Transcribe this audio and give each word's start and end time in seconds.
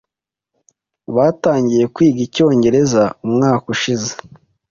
Batangiye 1.15 1.85
kwiga 1.93 2.19
icyongereza 2.27 3.03
umwaka 3.25 3.65
ushize. 3.75 4.11